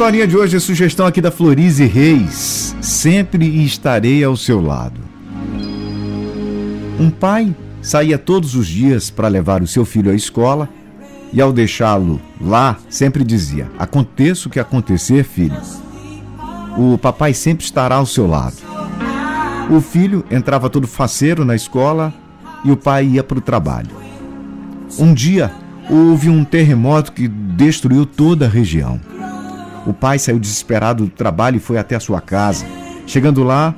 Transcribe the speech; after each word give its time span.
historinha 0.00 0.26
de 0.26 0.34
hoje 0.34 0.56
é 0.56 0.58
sugestão 0.58 1.04
aqui 1.04 1.20
da 1.20 1.30
Florize 1.30 1.84
Reis. 1.84 2.74
Sempre 2.80 3.62
estarei 3.62 4.24
ao 4.24 4.34
seu 4.34 4.58
lado. 4.58 4.98
Um 6.98 7.10
pai 7.10 7.54
saía 7.82 8.16
todos 8.16 8.54
os 8.54 8.66
dias 8.66 9.10
para 9.10 9.28
levar 9.28 9.62
o 9.62 9.66
seu 9.66 9.84
filho 9.84 10.10
à 10.10 10.14
escola 10.14 10.70
e, 11.34 11.38
ao 11.38 11.52
deixá-lo 11.52 12.18
lá, 12.40 12.78
sempre 12.88 13.22
dizia: 13.22 13.70
Aconteça 13.78 14.48
o 14.48 14.50
que 14.50 14.58
acontecer, 14.58 15.22
filho, 15.22 15.60
o 16.78 16.96
papai 16.96 17.34
sempre 17.34 17.66
estará 17.66 17.96
ao 17.96 18.06
seu 18.06 18.26
lado. 18.26 18.56
O 19.68 19.82
filho 19.82 20.24
entrava 20.30 20.70
todo 20.70 20.86
faceiro 20.86 21.44
na 21.44 21.54
escola 21.54 22.10
e 22.64 22.72
o 22.72 22.76
pai 22.76 23.04
ia 23.04 23.22
para 23.22 23.36
o 23.36 23.42
trabalho. 23.42 23.90
Um 24.98 25.12
dia 25.12 25.52
houve 25.90 26.30
um 26.30 26.42
terremoto 26.42 27.12
que 27.12 27.28
destruiu 27.28 28.06
toda 28.06 28.46
a 28.46 28.48
região. 28.48 29.09
O 29.86 29.92
pai 29.92 30.18
saiu 30.18 30.38
desesperado 30.38 31.04
do 31.04 31.10
trabalho 31.10 31.56
e 31.56 31.60
foi 31.60 31.78
até 31.78 31.96
a 31.96 32.00
sua 32.00 32.20
casa. 32.20 32.66
Chegando 33.06 33.42
lá, 33.42 33.74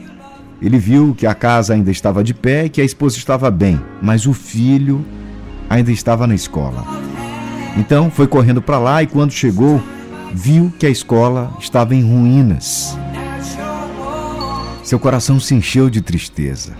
ele 0.60 0.78
viu 0.78 1.14
que 1.14 1.26
a 1.26 1.34
casa 1.34 1.74
ainda 1.74 1.90
estava 1.90 2.22
de 2.22 2.34
pé 2.34 2.66
e 2.66 2.68
que 2.68 2.80
a 2.80 2.84
esposa 2.84 3.16
estava 3.16 3.50
bem, 3.50 3.80
mas 4.00 4.26
o 4.26 4.32
filho 4.32 5.04
ainda 5.68 5.90
estava 5.90 6.26
na 6.26 6.34
escola. 6.34 6.84
Então 7.76 8.10
foi 8.10 8.26
correndo 8.26 8.60
para 8.60 8.78
lá 8.78 9.02
e 9.02 9.06
quando 9.06 9.32
chegou, 9.32 9.82
viu 10.34 10.72
que 10.78 10.86
a 10.86 10.90
escola 10.90 11.52
estava 11.58 11.94
em 11.94 12.02
ruínas. 12.02 12.96
Seu 14.84 14.98
coração 14.98 15.40
se 15.40 15.54
encheu 15.54 15.88
de 15.88 16.02
tristeza, 16.02 16.72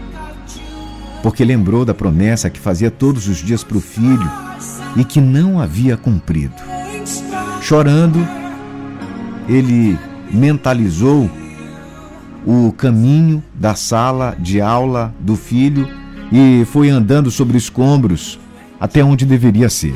porque 1.23 1.45
lembrou 1.45 1.85
da 1.85 1.95
promessa 1.95 2.51
que 2.51 2.61
fazia 2.61 2.91
todos 2.91 3.27
os 3.29 3.39
dias 3.39 3.65
para 3.65 3.79
o 3.79 3.80
filho 3.80 4.30
e 4.97 5.05
que 5.05 5.21
não 5.21 5.61
havia 5.61 5.97
cumprido. 5.97 6.55
Chorando, 7.63 8.18
ele 9.48 9.98
mentalizou 10.30 11.30
o 12.46 12.73
caminho 12.73 13.43
da 13.54 13.74
sala 13.74 14.37
de 14.38 14.60
aula 14.60 15.15
do 15.21 15.37
filho 15.37 15.88
e 16.32 16.65
foi 16.66 16.88
andando 16.88 17.30
sobre 17.30 17.57
escombros 17.57 18.38
até 18.80 19.04
onde 19.04 19.24
deveria 19.24 19.68
ser. 19.68 19.95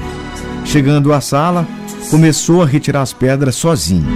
Chegando 0.64 1.12
à 1.12 1.20
sala, 1.20 1.66
começou 2.10 2.62
a 2.62 2.66
retirar 2.66 3.02
as 3.02 3.12
pedras 3.12 3.56
sozinho. 3.56 4.06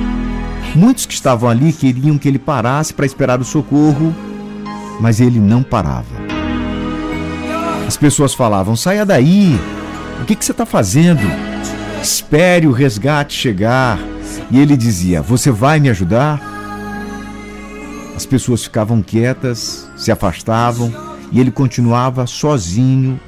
Muitos 0.75 1.07
que 1.07 1.15
estavam 1.15 1.49
ali 1.49 1.73
queriam 1.73 2.17
que 2.17 2.29
ele 2.29 2.39
parasse 2.39 2.95
para 2.95 3.07
esperar 3.07 3.41
o 3.41 3.45
socorro, 3.45 4.15
mas 5.01 5.21
ele 5.21 5.41
não 5.41 5.63
parava. 5.63 6.21
As 7.87 7.97
pessoas 7.97 8.35
falavam: 8.35 8.77
saia 8.77 9.05
daí, 9.05 9.59
o 10.23 10.25
que, 10.25 10.37
que 10.37 10.45
você 10.45 10.53
está 10.53 10.65
fazendo? 10.65 11.23
Espere 12.01 12.67
o 12.67 12.73
resgate 12.73 13.37
chegar. 13.37 13.99
E 14.51 14.59
ele 14.59 14.77
dizia: 14.77 15.23
Você 15.23 15.51
vai 15.51 15.81
me 15.81 15.89
ajudar? 15.91 16.41
As 18.17 18.27
pessoas 18.27 18.65
ficavam 18.65 19.03
quietas, 19.03 19.89
se 19.97 20.13
afastavam 20.13 20.93
e 21.33 21.41
ele 21.41 21.51
continuava 21.51 22.27
sozinho 22.27 23.19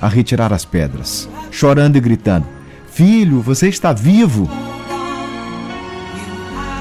a 0.00 0.08
retirar 0.08 0.52
as 0.52 0.64
pedras, 0.64 1.28
chorando 1.50 1.96
e 1.96 2.00
gritando: 2.00 2.46
Filho, 2.90 3.40
você 3.40 3.68
está 3.68 3.92
vivo! 3.92 4.48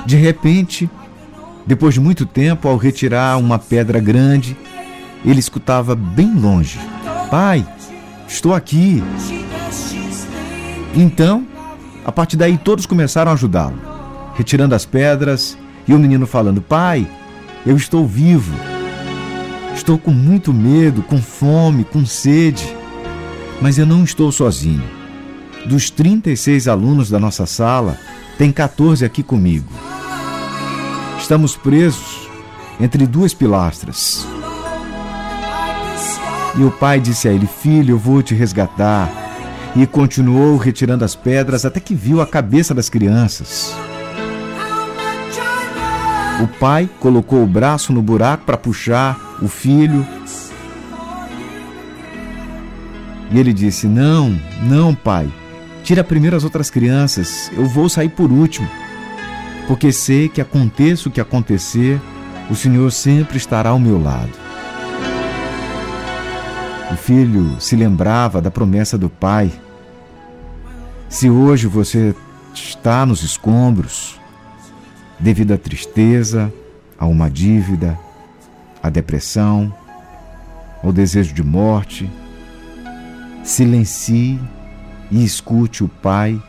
De 0.05 0.15
repente, 0.15 0.89
depois 1.65 1.93
de 1.93 1.99
muito 1.99 2.25
tempo, 2.25 2.67
ao 2.67 2.77
retirar 2.77 3.37
uma 3.37 3.57
pedra 3.57 3.99
grande, 3.99 4.55
ele 5.25 5.39
escutava 5.39 5.95
bem 5.95 6.33
longe: 6.33 6.79
Pai, 7.31 7.65
estou 8.27 8.53
aqui. 8.53 9.03
Então, 10.93 11.47
a 12.05 12.11
partir 12.11 12.35
daí, 12.35 12.57
todos 12.57 12.85
começaram 12.85 13.31
a 13.31 13.33
ajudá-lo, 13.33 13.79
retirando 14.35 14.75
as 14.75 14.85
pedras 14.85 15.57
e 15.87 15.93
o 15.93 15.99
menino 15.99 16.27
falando: 16.27 16.61
Pai, 16.61 17.07
eu 17.65 17.77
estou 17.77 18.05
vivo. 18.05 18.53
Estou 19.73 19.97
com 19.97 20.11
muito 20.11 20.53
medo, 20.53 21.01
com 21.01 21.19
fome, 21.19 21.83
com 21.83 22.05
sede, 22.05 22.75
mas 23.59 23.77
eu 23.77 23.85
não 23.85 24.03
estou 24.03 24.31
sozinho. 24.31 24.83
Dos 25.65 25.89
36 25.89 26.67
alunos 26.67 27.09
da 27.09 27.19
nossa 27.19 27.45
sala, 27.45 27.97
tem 28.37 28.51
14 28.51 29.03
aqui 29.03 29.23
comigo. 29.23 29.67
Estamos 31.17 31.55
presos 31.55 32.27
entre 32.79 33.07
duas 33.07 33.33
pilastras. 33.33 34.27
E 36.55 36.63
o 36.63 36.69
pai 36.69 36.99
disse 36.99 37.27
a 37.27 37.31
ele: 37.31 37.47
Filho, 37.47 37.93
eu 37.95 37.97
vou 37.97 38.21
te 38.21 38.35
resgatar. 38.35 39.22
E 39.75 39.87
continuou 39.87 40.57
retirando 40.57 41.03
as 41.03 41.15
pedras 41.15 41.65
até 41.65 41.79
que 41.79 41.95
viu 41.95 42.21
a 42.21 42.27
cabeça 42.27 42.73
das 42.73 42.89
crianças. 42.89 43.73
O 46.41 46.47
pai 46.59 46.89
colocou 46.99 47.43
o 47.43 47.47
braço 47.47 47.93
no 47.93 48.01
buraco 48.01 48.45
para 48.45 48.57
puxar 48.57 49.37
o 49.41 49.47
filho. 49.47 50.05
E 53.31 53.39
ele 53.39 53.53
disse: 53.53 53.87
Não, 53.87 54.37
não, 54.61 54.93
pai. 54.93 55.31
Tira 55.83 56.03
primeiro 56.03 56.35
as 56.35 56.43
outras 56.43 56.69
crianças. 56.69 57.51
Eu 57.55 57.65
vou 57.65 57.89
sair 57.89 58.09
por 58.09 58.31
último. 58.31 58.69
Porque 59.67 59.91
sei 59.91 60.27
que 60.27 60.41
aconteça 60.41 61.07
o 61.07 61.11
que 61.11 61.21
acontecer, 61.21 61.99
o 62.49 62.55
Senhor 62.55 62.91
sempre 62.91 63.37
estará 63.37 63.69
ao 63.69 63.79
meu 63.79 64.01
lado. 64.01 64.42
O 66.91 66.95
filho 66.95 67.59
se 67.59 67.75
lembrava 67.75 68.41
da 68.41 68.51
promessa 68.51 68.97
do 68.97 69.09
pai. 69.09 69.51
Se 71.09 71.29
hoje 71.29 71.67
você 71.67 72.15
está 72.53 73.05
nos 73.05 73.23
escombros, 73.23 74.19
devido 75.19 75.53
à 75.53 75.57
tristeza, 75.57 76.53
a 76.97 77.05
uma 77.05 77.29
dívida, 77.29 77.97
à 78.81 78.89
depressão, 78.89 79.73
ao 80.83 80.91
desejo 80.91 81.33
de 81.33 81.43
morte, 81.43 82.09
silencie 83.43 84.39
e 85.09 85.23
escute 85.23 85.83
o 85.83 85.87
Pai 85.87 86.41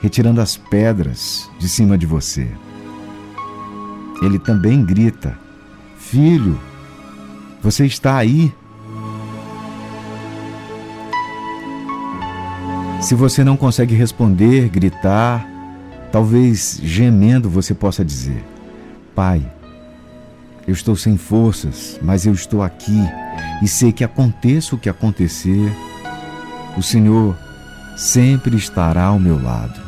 retirando 0.00 0.40
as 0.40 0.56
pedras 0.56 1.50
de 1.58 1.68
cima 1.68 1.98
de 1.98 2.06
você. 2.06 2.48
Ele 4.22 4.38
também 4.38 4.84
grita: 4.84 5.38
Filho, 5.98 6.58
você 7.62 7.86
está 7.86 8.16
aí? 8.16 8.52
Se 13.00 13.14
você 13.14 13.44
não 13.44 13.56
consegue 13.56 13.94
responder, 13.94 14.68
gritar, 14.68 15.48
talvez 16.10 16.80
gemendo 16.82 17.48
você 17.48 17.72
possa 17.72 18.04
dizer: 18.04 18.44
Pai, 19.14 19.40
eu 20.66 20.72
estou 20.72 20.96
sem 20.96 21.16
forças, 21.16 21.98
mas 22.02 22.26
eu 22.26 22.32
estou 22.32 22.62
aqui 22.62 23.00
e 23.62 23.68
sei 23.68 23.92
que 23.92 24.04
aconteça 24.04 24.74
o 24.74 24.78
que 24.78 24.88
acontecer, 24.88 25.72
o 26.76 26.82
Senhor 26.82 27.36
sempre 27.96 28.56
estará 28.56 29.04
ao 29.04 29.18
meu 29.18 29.42
lado. 29.42 29.87